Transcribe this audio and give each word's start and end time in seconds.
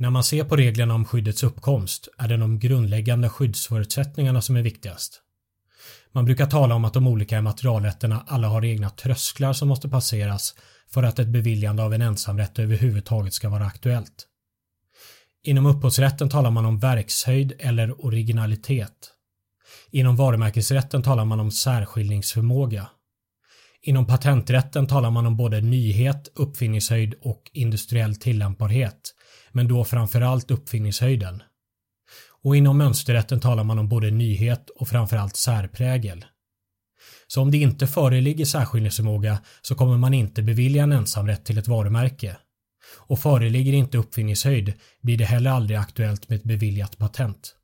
När 0.00 0.10
man 0.10 0.24
ser 0.24 0.44
på 0.44 0.56
reglerna 0.56 0.94
om 0.94 1.04
skyddets 1.04 1.42
uppkomst 1.42 2.08
är 2.18 2.28
det 2.28 2.36
de 2.36 2.58
grundläggande 2.58 3.28
skyddsförutsättningarna 3.28 4.42
som 4.42 4.56
är 4.56 4.62
viktigast. 4.62 5.20
Man 6.12 6.24
brukar 6.24 6.46
tala 6.46 6.74
om 6.74 6.84
att 6.84 6.94
de 6.94 7.06
olika 7.06 7.38
immaterialrätterna 7.38 8.24
alla 8.26 8.48
har 8.48 8.64
egna 8.64 8.90
trösklar 8.90 9.52
som 9.52 9.68
måste 9.68 9.88
passeras 9.88 10.54
för 10.90 11.02
att 11.02 11.18
ett 11.18 11.28
beviljande 11.28 11.82
av 11.82 11.94
en 11.94 12.02
ensamrätt 12.02 12.58
överhuvudtaget 12.58 13.34
ska 13.34 13.48
vara 13.48 13.66
aktuellt. 13.66 14.26
Inom 15.42 15.66
upphovsrätten 15.66 16.28
talar 16.28 16.50
man 16.50 16.66
om 16.66 16.78
verkshöjd 16.78 17.52
eller 17.58 18.04
originalitet. 18.06 19.10
Inom 19.90 20.16
varumärkesrätten 20.16 21.02
talar 21.02 21.24
man 21.24 21.40
om 21.40 21.50
särskiljningsförmåga. 21.50 22.88
Inom 23.82 24.06
patenträtten 24.06 24.86
talar 24.86 25.10
man 25.10 25.26
om 25.26 25.36
både 25.36 25.60
nyhet, 25.60 26.28
uppfinningshöjd 26.34 27.14
och 27.22 27.50
industriell 27.52 28.16
tillämpbarhet, 28.16 29.14
men 29.52 29.68
då 29.68 29.84
framförallt 29.84 30.50
uppfinningshöjden. 30.50 31.42
Och 32.42 32.56
inom 32.56 32.78
mönsterrätten 32.78 33.40
talar 33.40 33.64
man 33.64 33.78
om 33.78 33.88
både 33.88 34.10
nyhet 34.10 34.70
och 34.70 34.88
framförallt 34.88 35.36
särprägel. 35.36 36.24
Så 37.26 37.42
om 37.42 37.50
det 37.50 37.58
inte 37.58 37.86
föreligger 37.86 38.44
särskiljningsförmåga 38.44 39.38
så 39.62 39.74
kommer 39.74 39.96
man 39.96 40.14
inte 40.14 40.42
bevilja 40.42 40.82
en 40.82 40.92
ensamrätt 40.92 41.44
till 41.44 41.58
ett 41.58 41.68
varumärke. 41.68 42.36
Och 42.96 43.18
föreligger 43.18 43.72
inte 43.72 43.98
uppfinningshöjd 43.98 44.72
blir 45.02 45.18
det 45.18 45.24
heller 45.24 45.50
aldrig 45.50 45.78
aktuellt 45.78 46.28
med 46.28 46.36
ett 46.36 46.44
beviljat 46.44 46.98
patent. 46.98 47.56